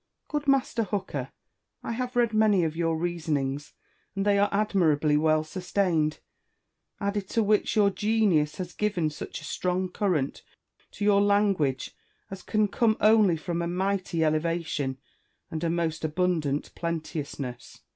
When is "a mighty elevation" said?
13.61-14.97